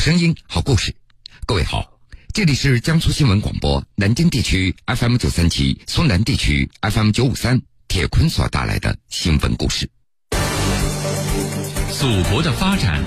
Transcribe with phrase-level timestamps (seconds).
[0.00, 0.94] 声音，好故事。
[1.44, 1.84] 各位好，
[2.32, 7.60] 这里是江苏新闻广播南京地区 FM 九三七、苏南地区 FM 九五三。
[7.86, 9.90] 铁坤所带来的新闻故事。
[11.92, 13.04] 祖国的发展，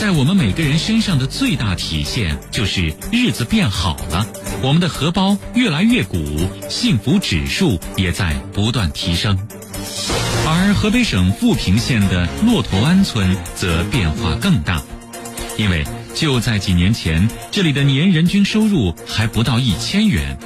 [0.00, 4.24] 在我们每个人身上的最大体现，就是日子变好了，
[4.62, 9.36] 我们的荷包越来越鼓，幸福指数也在不断提升。
[10.46, 14.80] 而河北省阜平县的骆驼湾村则变化更大，
[15.58, 15.84] 因为
[16.16, 20.38] 就在几年前，这里的年人均收入还不到一千元。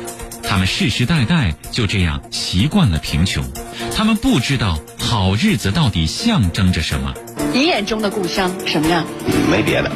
[0.42, 3.44] 他们世世代代就这样习惯了贫穷，
[3.94, 7.14] 他们不知道好日子到底象征着什么。
[7.54, 9.06] 你眼中的故乡什么样？
[9.48, 9.92] 没别的，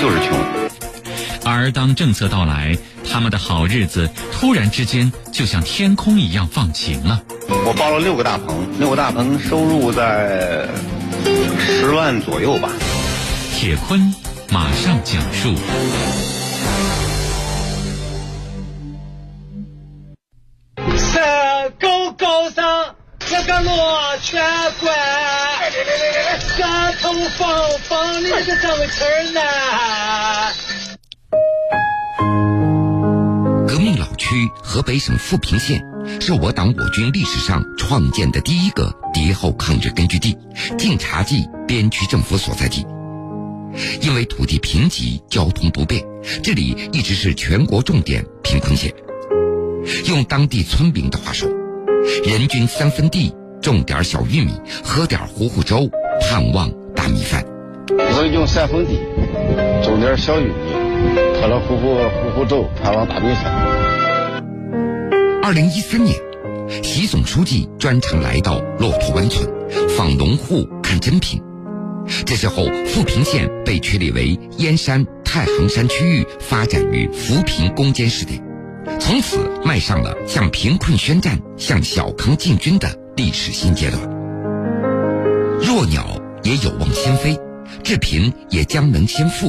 [0.00, 0.38] 就是穷。
[1.44, 7.22] 而当政策到来，他们的好日子突然之间就像天空一样放晴了。
[7.66, 10.66] 我包了六个大棚，六个大棚收入在
[11.58, 12.70] 十万左右吧。
[13.54, 14.14] 铁坤
[14.58, 15.54] 马上讲述。
[23.46, 24.42] 个罗圈
[24.80, 24.92] 关，
[26.40, 27.48] 山头放
[27.84, 29.40] 放的那个什么词儿呢？
[33.68, 35.80] 革命老区河北省富平县，
[36.20, 40.36] 是我党我军历史上创建的第一个敌后抗日根据地、
[40.76, 42.84] 晋察冀边区政府所在地。
[44.00, 46.04] 因为土地贫瘠、交通不便，
[46.42, 48.92] 这里一直是全国重点贫困县。
[50.06, 51.48] 用当地村民的话说。
[52.24, 54.52] 人均三分地，种点小玉米，
[54.84, 55.90] 喝点糊糊粥，
[56.22, 57.44] 盼望大米饭。
[57.88, 58.98] 人均三分地，
[59.84, 60.52] 种点小玉米，
[61.40, 63.52] 喝了糊糊糊糊粥，盼望大米饭。
[65.42, 66.16] 二零一三年，
[66.82, 69.46] 习总书记专程来到骆驼湾村，
[69.96, 71.42] 访农户看珍品。
[72.24, 78.42] 这时候，富平县被确立为燕山太行山区域发展与扶贫攻坚试点。
[78.98, 84.02] 从此迈上了向贫困宣战、向小康进军的历史新阶段。
[85.60, 87.38] 弱鸟也有望先飞，
[87.84, 89.48] 致贫也将能先富。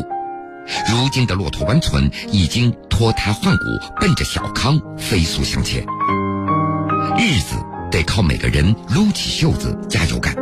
[0.92, 3.64] 如今的骆驼湾村已经脱胎换骨，
[4.02, 5.84] 奔着小康飞速向前。
[7.18, 7.56] 日子
[7.90, 10.36] 得靠每个人撸起袖子加油干。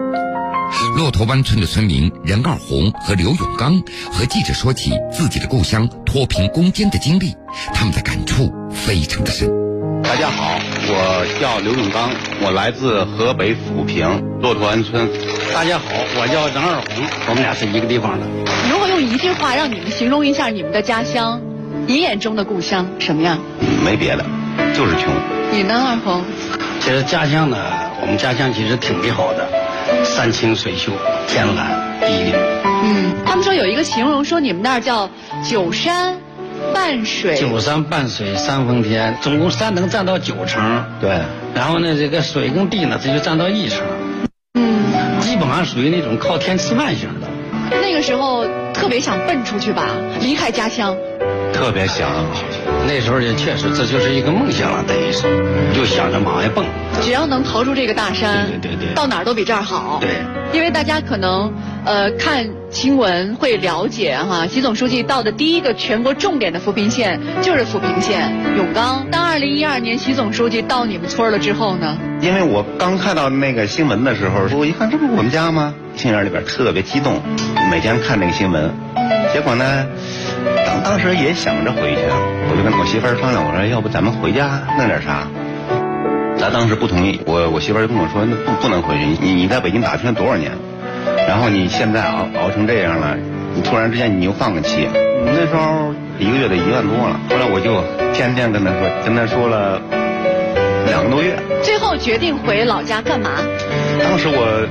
[0.98, 3.80] 骆驼湾村的村民任二红和刘永刚
[4.12, 7.36] 和记者说起自己的故乡脱贫攻坚的经历，
[7.72, 9.48] 他们的感触非常的深。
[10.02, 12.10] 大家好，我叫刘永刚，
[12.42, 14.10] 我来自河北抚平
[14.42, 15.08] 骆驼湾村。
[15.54, 15.86] 大家好，
[16.20, 18.26] 我叫任二红，我们俩是一个地方的。
[18.68, 21.40] 如果用一句话让你们形容一下你们的家乡，
[21.86, 23.38] 你眼中的故乡什么样？
[23.86, 24.26] 没别的，
[24.76, 25.14] 就是穷。
[25.52, 26.24] 你呢，二红？
[26.80, 27.56] 其实家乡呢，
[28.02, 29.48] 我们家乡其实挺美好的。
[30.08, 30.92] 山清水秀，
[31.28, 32.32] 天蓝地绿。
[32.64, 35.10] 嗯，他们说有一个形容，说你们那儿叫
[35.44, 36.16] 九山
[36.74, 37.36] 半水。
[37.36, 40.84] 九山半水三分天，总共山能占到九成。
[41.00, 41.20] 对。
[41.54, 43.80] 然后呢，这个水跟地呢，这就占到一成。
[44.54, 45.20] 嗯。
[45.20, 47.28] 基本上属于那种靠天吃饭型的。
[47.82, 49.84] 那个时候特别想奔出去吧，
[50.22, 50.96] 离开家乡。
[51.54, 52.10] 特别想。
[52.88, 55.24] 那时候也确实，这就是一个梦想了，等于是，
[55.74, 56.66] 就想着往外蹦。
[57.02, 59.98] 只要能逃出这个大山，对对对，到哪儿都比这儿好。
[60.02, 60.10] 对，
[60.52, 61.54] 因为大家可能
[61.86, 69.06] 呃看新闻会了解哈，习总书记到的第一个全国重点的扶贫县就是富平县永刚。
[69.10, 71.98] 当二零一二年习总书记到你们村了之后呢？
[72.20, 75.74] 因为我刚看到那个新闻的时候，我一看这不是我们家吗？
[75.96, 77.22] 心眼里边特别激动，
[77.72, 78.72] 每天看那个新闻，
[79.34, 79.86] 结果呢，
[80.66, 82.02] 当当时也想着回去，
[82.50, 85.28] 我就跟我媳妇商量，我说要不咱们回家弄点啥。
[86.40, 89.06] 咱当时不同意，我我媳妇就跟我说，那不不能回去。
[89.20, 90.52] 你你在北京打拼了多少年，
[91.28, 93.18] 然后你现在熬熬成这样了，
[93.54, 94.88] 你突然之间你又放个弃，
[95.26, 97.20] 那时候一个月得一万多了。
[97.30, 97.84] 后来我就
[98.14, 99.82] 天天跟他说，跟他说了
[100.86, 101.36] 两个多月。
[101.64, 103.32] 最后决定回老家干嘛？
[104.00, 104.68] 当时我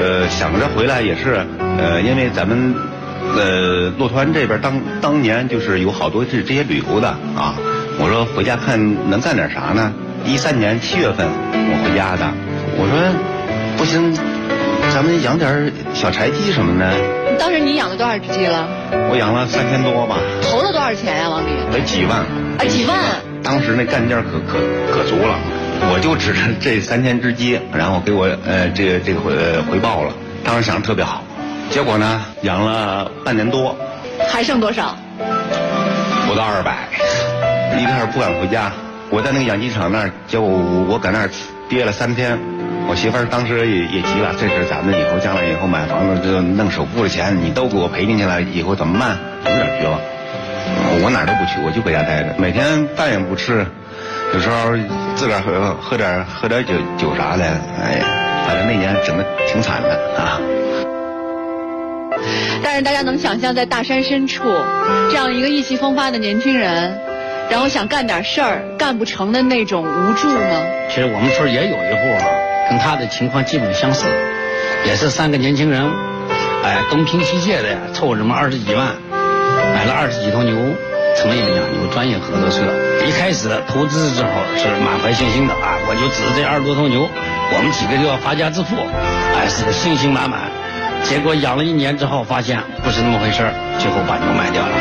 [0.00, 1.44] 呃想着回来也是
[1.78, 2.74] 呃，因为咱们
[3.36, 7.54] 呃骆驼湾这边当当年就是有好多这这些旅游的啊，
[8.00, 9.92] 我说回家看能干点啥呢？
[10.26, 12.26] 一三年七月份我回家的，
[12.76, 12.98] 我说
[13.78, 14.12] 不行，
[14.92, 16.92] 咱们养点小柴鸡什么的。
[17.38, 18.66] 当时你养了多少只鸡了？
[19.08, 20.16] 我养了三千多吧。
[20.42, 21.50] 投了多少钱呀，往里？
[21.72, 22.18] 得几万。
[22.18, 22.98] 啊，几万！
[23.42, 24.58] 当时那干劲可可
[24.90, 25.38] 可足了，
[25.92, 29.32] 我就指着这三千只鸡，然后给我呃这个这个回
[29.70, 30.12] 回报了。
[30.44, 31.22] 当时想的特别好，
[31.70, 33.76] 结果呢养了半年多，
[34.28, 34.96] 还剩多少？
[36.26, 36.88] 不到二百，
[37.78, 38.72] 一开始不敢回家。
[39.16, 41.30] 我在那个养鸡场那儿，结果我搁那儿
[41.70, 42.38] 憋了三天，
[42.86, 49.16] 我媳妇儿当时也也急了，这是咱们以后将来以后买房子就弄首付的钱，你都给我赔进去了，以后怎么办？
[49.46, 49.98] 有点绝望。
[51.02, 53.64] 我哪儿都不去，我就搁家待着，每天饭也不吃，
[54.34, 54.76] 有时候
[55.14, 57.44] 自个儿喝喝点喝点酒酒啥的，
[57.80, 58.04] 哎呀，
[58.46, 59.88] 反正那年整的挺惨的
[60.20, 60.38] 啊。
[62.62, 64.44] 但是大家能想象，在大山深处，
[65.10, 66.98] 这样一个意气风发的年轻人，
[67.50, 70.66] 然后想干点事儿干不成的那种无助吗？
[70.88, 72.24] 其实我们村也有一户啊，
[72.68, 74.06] 跟他的情况基本相似，
[74.84, 75.82] 也是三个年轻人，
[76.64, 78.88] 哎，东拼西借的凑什么二十几万，
[79.74, 80.54] 买了二十几头牛，
[81.16, 82.62] 成立了养牛专业合作社。
[83.06, 87.08] 一开始投资之后是满怀信心的啊，我就指着这二十多头牛，
[87.54, 88.74] 我们几个就要发家致富，
[89.36, 90.40] 哎，是信心满满。
[91.04, 93.44] 结果养了一年之后，发现不是那么回事
[93.78, 94.74] 最后把牛卖掉了，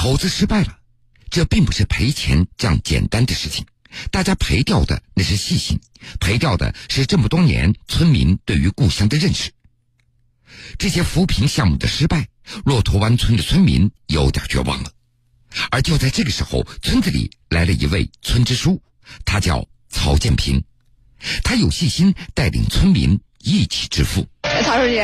[0.00, 0.78] 投资失败了，
[1.28, 3.66] 这并不是赔钱这样简单的事情，
[4.10, 5.78] 大家赔掉的那是信心，
[6.18, 9.50] 赔掉的是这么多年村民对于故乡的认识。
[10.78, 12.26] 这些扶贫项目的失败，
[12.64, 14.90] 骆驼湾村的村民有点绝望了。
[15.70, 18.80] 而就在这个时候，村子里来了一位村支书，
[19.26, 20.64] 他叫曹建平，
[21.44, 23.20] 他有信心带领村民。
[23.42, 24.28] 一起致富。
[24.42, 25.00] 曹书记，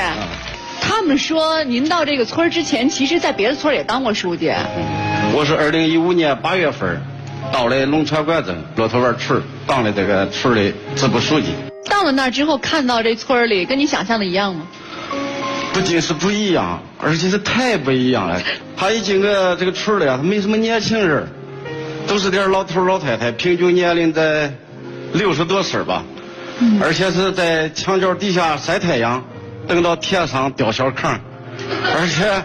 [0.89, 4.53] 他们说您到这个村之前，其实在别的村也当过书记。
[5.35, 7.03] 我是二零一五年八月份
[7.53, 11.49] 到了龙泉关镇骆驼湾村，当了这个村的支部书记。
[11.91, 14.65] 到了那儿之后，看到这村里跟你想象的一样吗？
[15.73, 18.41] 不仅是不一样，而且是太不一样了。
[18.77, 21.27] 他一进个这个村里啊，他没什么年轻人，
[22.07, 24.55] 都是点老头老太太，平均年龄在
[25.13, 26.05] 六十多岁吧。
[26.81, 29.23] 而且是在墙角底下晒太阳，
[29.67, 31.19] 等到天上吊小坑，
[31.97, 32.43] 而且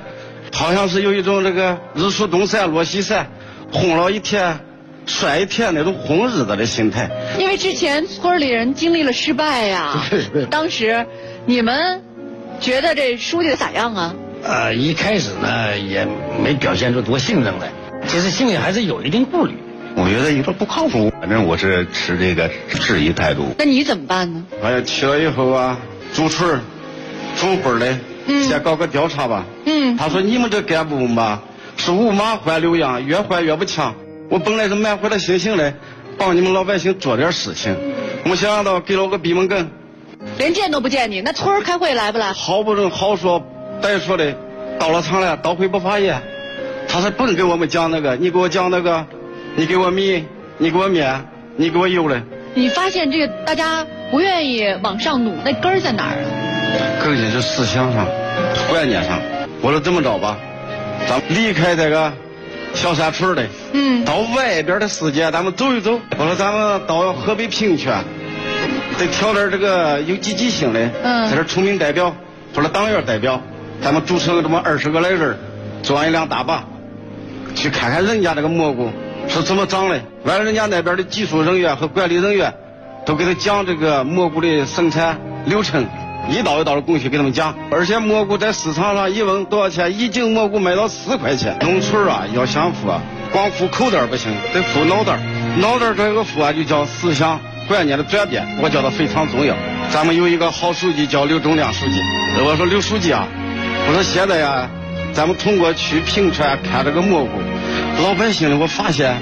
[0.51, 3.27] 好像是有一种这个日出东山落西山，
[3.71, 4.59] 轰了一天
[5.05, 7.09] 摔一天那种红日子的心态。
[7.39, 10.03] 因为之前村里人经历了失败呀，
[10.49, 11.05] 当时
[11.45, 12.01] 你们
[12.59, 14.15] 觉得这书记咋样啊？
[14.43, 16.07] 呃，一开始呢也
[16.43, 17.71] 没表现出多信任来，
[18.07, 19.55] 其实心里还是有一定顾虑。
[19.95, 23.53] 我觉得有点不靠谱，反正我是持这个质疑态度。
[23.59, 24.43] 那你怎么办呢？
[24.63, 25.77] 哎呀，去了以后啊，
[26.13, 26.59] 驻村、
[27.37, 27.97] 驻会嘞，
[28.43, 29.45] 先搞个调查吧。
[29.65, 29.97] 嗯。
[29.97, 31.41] 他说：“你们这干部吧，
[31.77, 33.93] 是五马换六羊，越换越不强。
[34.29, 35.73] 我本来是满怀了信心嘞，
[36.17, 37.75] 帮你们老百姓做点事情，
[38.23, 39.69] 没想到给了我个闭门羹。
[40.37, 42.31] 连见都不见你，那村儿开会来不来？
[42.33, 43.41] 好不容易好说
[43.81, 44.35] 歹说的，
[44.79, 46.21] 到了场了，到会不发言。
[46.87, 49.05] 他说不能给我们讲那个，你给我讲那个。”
[49.53, 50.23] 你给我米，
[50.59, 52.23] 你给我面，你给我油嘞。
[52.53, 56.40] 你发现这个大家不愿意往上努，那根儿在哪儿啊？
[57.03, 58.05] 根儿是思想上、
[58.69, 59.19] 观念上。
[59.61, 60.37] 我说这么着吧，
[61.07, 62.13] 咱们离开这个
[62.73, 63.43] 小山村的，
[63.73, 65.99] 嗯，到外边的世界咱们走一走。
[66.17, 68.03] 我说咱们到河北平泉，
[68.99, 72.15] 得挑点这个有积极性的，嗯，在这出名代表
[72.55, 73.41] 或者党员代表，
[73.81, 75.37] 咱们组成这么二十个来人，
[75.81, 76.63] 坐上一辆大巴，
[77.55, 78.91] 去看看人家这个蘑菇。
[79.27, 79.99] 是怎么长的？
[80.23, 82.53] 完了，人家那边的技术人员和管理人员
[83.05, 85.85] 都给他讲这个蘑菇的生产流程，
[86.31, 87.53] 一道一道的工序给他们讲。
[87.69, 91.57] 而且蘑菇在市场上一问多少钱，一斤蘑菇卖到四块钱。
[91.61, 93.01] 农村啊，要想富啊，
[93.31, 95.19] 光富口袋不行，得富脑袋
[95.57, 99.55] 脑袋这个富啊，就叫思想观念的转变，我觉得非常重要。
[99.89, 101.99] 咱们有一个好书记叫刘忠亮书记，
[102.45, 103.27] 我说刘书记啊，
[103.87, 104.69] 我说现在呀，
[105.13, 107.29] 咱们通过去平川看这个蘑菇。
[108.03, 109.17] 老百姓呢，我发现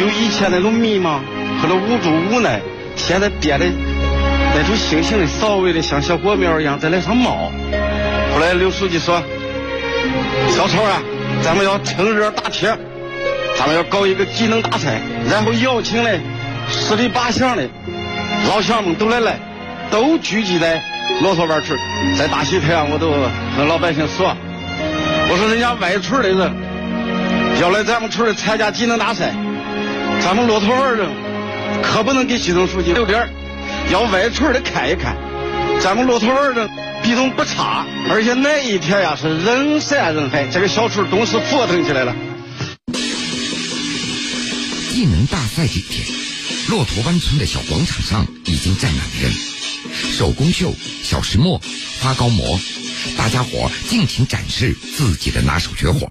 [0.00, 1.18] 有以前那种迷茫
[1.60, 2.60] 和那无助无奈，
[2.94, 3.66] 现在变得
[4.56, 7.50] 那种心情的稍微的像小火苗一样在那上冒。
[8.32, 9.20] 后来刘书记说
[10.54, 11.02] ：“小曹啊，
[11.42, 12.76] 咱们要趁热打铁，
[13.58, 16.20] 咱们要搞一个技能大赛，然后邀请嘞
[16.70, 17.68] 十里八乡的
[18.48, 19.38] 老乡们都来来，
[19.90, 20.82] 都聚集在
[21.20, 21.78] 骆驼湾村，
[22.16, 23.10] 在大西太阳，我都
[23.56, 24.36] 跟老百姓说，
[25.30, 26.52] 我说人家外村的人。”
[27.60, 29.32] 要来咱们村里参加技能大赛，
[30.20, 31.08] 咱们骆驼湾人
[31.82, 33.28] 可不能给习总书记留点
[33.94, 35.16] 要外村的看一看，
[35.80, 36.66] 咱们骆驼湾的
[37.00, 42.12] 比他不差，而且那一天呀是人山人海，这个小村顿时沸腾起来了。
[44.90, 46.04] 技能大赛这天，
[46.68, 49.32] 骆驼湾村的小广场上已经站满了人，
[50.10, 50.74] 手工绣、
[51.04, 51.62] 小石磨、
[52.00, 52.58] 花糕馍，
[53.16, 56.10] 大家伙尽情展示自己的拿手绝活。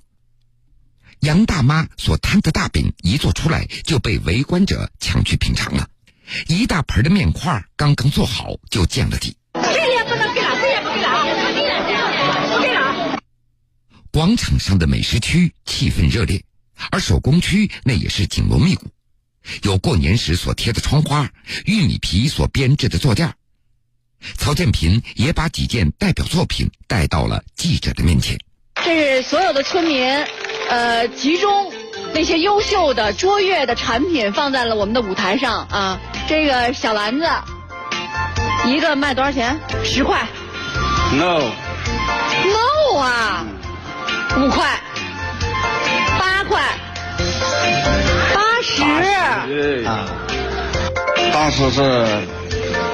[1.20, 5.86] 杨大妈所摊的大饼一做出来就被围观者抢去品尝了，
[6.48, 9.36] 一大盆的面块刚刚做好就见了底。
[9.56, 13.20] 谁也不能给了，谁也不给了，给了。
[14.12, 16.44] 广场上的美食区气氛热烈，
[16.92, 18.88] 而手工区那也是紧锣密鼓，
[19.64, 21.30] 有过年时所贴的窗花，
[21.66, 23.34] 玉米皮所编制的坐垫。
[24.38, 28.38] 曹建平也把几件代表作品带到了记者的面前。
[28.76, 30.04] 这是所有的村民，
[30.70, 31.72] 呃，集中
[32.14, 36.02] 那些优秀的、卓越的产品放在了我们的舞台上啊。
[36.26, 37.26] 这个小篮子，
[38.66, 39.60] 一个卖多少钱？
[39.84, 40.18] 十块。
[41.12, 43.46] No，No 啊，
[44.38, 44.66] 五块，
[46.18, 46.62] 八块，
[48.34, 48.82] 八十。
[48.84, 50.06] 哎啊，
[51.34, 51.82] 当时是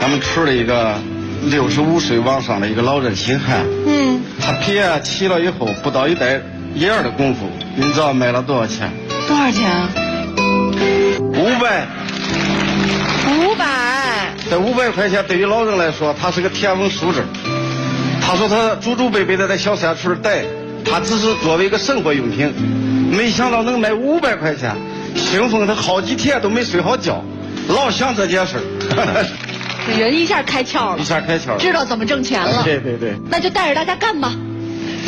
[0.02, 1.00] 咱们村的一个
[1.44, 6.42] 六十五岁往上的一个老人姓韩，嗯，他皮起了以后不到一袋
[6.74, 8.92] 一儿的功夫，你知道卖了多少钱？
[9.28, 9.88] 多少钱啊？
[11.20, 11.88] 五百。
[14.50, 17.24] 这五百块钱对于老人来说，他是个天文数字。
[18.20, 20.44] 他说他祖祖辈辈的在小山村待，
[20.84, 22.51] 他只是作为一个生活用品，
[23.15, 24.75] 没想到能卖五百块钱，
[25.15, 27.24] 兴奋他好几天都没睡好觉，
[27.68, 29.25] 老想这件事儿，
[29.98, 31.58] 人一下开窍了一，下开窍了。
[31.60, 32.63] 知道怎么挣钱了。
[32.63, 33.13] 对对对。
[33.29, 34.34] 那就带着大家干吧。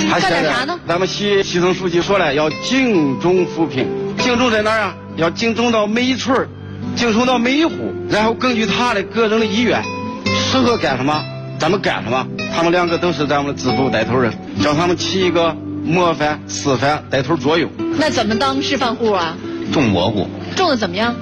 [0.10, 0.80] 还干点啥呢？
[0.88, 3.88] 咱们习习总书记说了，要精种扶贫，
[4.20, 4.96] 精种在哪儿啊？
[5.18, 6.48] 要精种到每一村
[6.92, 9.82] 儿，精种到每一户，然后根据他的个人的意愿，
[10.26, 11.24] 适合干什么，
[11.60, 12.28] 咱们干什么。
[12.54, 17.72] 他们两个都是咱们的支部带头人，叫他们起一个模范示范带头作用。
[17.98, 19.38] 那怎么当示范户啊？
[19.72, 21.16] 种蘑菇，种的怎么样？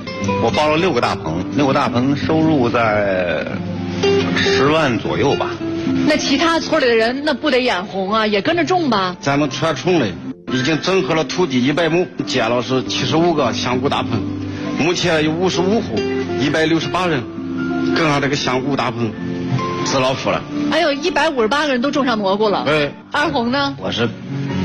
[0.44, 3.46] 我包了六个大棚，六个大棚收入在
[4.36, 5.52] 十万左右吧。
[6.08, 9.16] 那其他村里的人那不得眼红啊，也跟着种吧。
[9.22, 10.14] 咱们全村里
[10.52, 14.20] 已经整合了土地一百亩，建了是七十五个香菇大棚，
[14.80, 16.00] 目前有五十五户，
[16.40, 17.22] 一百六十八人，
[17.96, 19.12] 跟上这个香菇大棚，
[19.86, 20.42] 吃老夫了。
[20.72, 22.64] 哎呦，一百五十八个人都种上蘑菇了。
[22.66, 23.76] 哎，二红呢？
[23.78, 24.08] 我是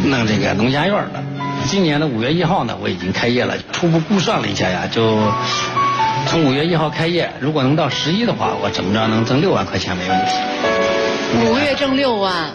[0.04, 1.20] 弄这个农家院的。
[1.66, 3.54] 今年的五月一号呢，我已经开业了。
[3.72, 5.18] 初步估算了一下呀，就
[6.28, 10.32] 从五月一号开业，如果能到十一的话，我怎么着能挣六万块钱没问题。
[11.44, 12.52] 五个月挣六万，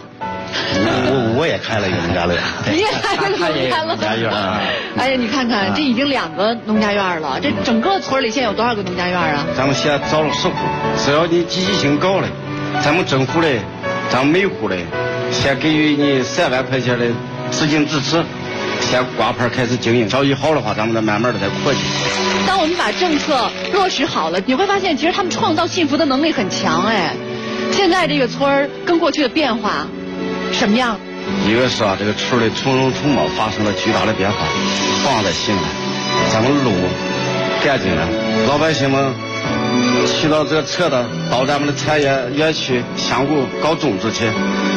[0.76, 2.36] 我我也开了一个农家乐，
[2.72, 4.62] 你也开农家乐农家院啊
[4.98, 7.40] 哎呀，你看看，这已经两个农家院了。
[7.42, 9.46] 这整个村里现在有多少个农家院啊？
[9.56, 10.54] 咱们现在招了十户，
[10.98, 12.28] 只要你积极性高嘞，
[12.84, 13.60] 咱们政府嘞，
[14.10, 14.86] 咱们每户嘞，
[15.32, 17.06] 先给予你三万块钱的
[17.52, 18.24] 资金支持，
[18.82, 21.82] 先挂牌开始经营，效益好的话，咱们再慢慢的再扩进。
[22.48, 27.14] 当我们把政策落实好了，你会发现，其实他们创造幸福的能力很强哎。
[27.72, 29.86] 现在这个村儿跟过去的变化
[30.52, 30.98] 什么样？
[31.48, 34.38] 一个是啊，这个村的村容村貌发生了巨大的变化，
[35.04, 35.62] 放在心了，
[36.32, 36.72] 咱们路
[37.64, 38.08] 干净了，
[38.48, 39.14] 老百姓们
[40.08, 44.26] 骑到这个车的到咱们的产业园区相互搞种植去，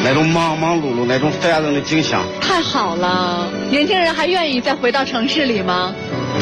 [0.04, 5.94] 那种忙忙碌碌、那种繁荣的景象，太好了，年轻人还愿意再回到城市里吗？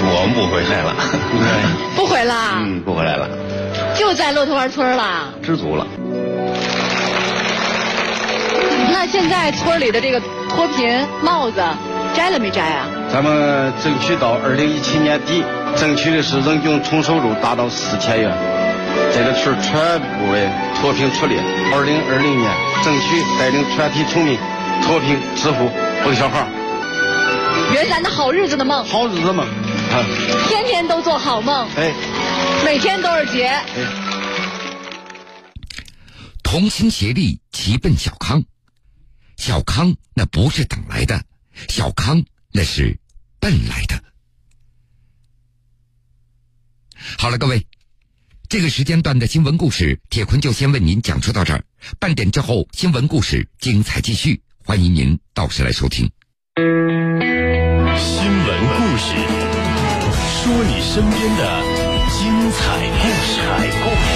[0.02, 0.94] 我们不回来了，
[1.94, 3.28] 不回了，嗯，不回来了，
[3.94, 5.32] 就在骆驼湾村了。
[5.42, 5.86] 知足了。
[8.92, 11.62] 那现在村里的这个脱贫帽子
[12.14, 12.86] 摘了没摘啊？
[13.12, 15.42] 咱们争取到二零一七年底，
[15.76, 18.30] 争取的是人均纯收入达到四千元，
[19.12, 21.38] 这个村全部的脱贫出列。
[21.72, 22.50] 二零二零年，
[22.84, 24.36] 争取带领全体村民
[24.82, 25.70] 脱贫致富，
[26.04, 26.46] 奔小康，
[27.72, 29.46] 圆咱的好日子的梦，好日子梦。
[29.46, 30.04] 啊，
[30.48, 31.92] 天天都做好梦，哎，
[32.64, 33.46] 每天都是节。
[33.46, 33.62] 哎
[36.42, 38.42] 同心协力，齐奔小康。
[39.40, 41.24] 小康那不是等来的，
[41.66, 42.98] 小康那是
[43.40, 44.04] 奔来的。
[47.16, 47.66] 好了，各位，
[48.50, 51.64] 这个时间段的新闻故事，铁坤就先为您讲述到这儿。
[51.98, 56.04] 半点之后，新闻故事精彩继续，欢迎您到时来收听。
[56.56, 56.66] 新
[58.28, 59.16] 闻故事，
[60.36, 61.62] 说你身边的
[62.10, 62.58] 精彩
[63.00, 63.08] 故
[64.04, 64.09] 事。